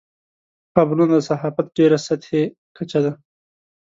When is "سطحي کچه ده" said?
2.07-3.13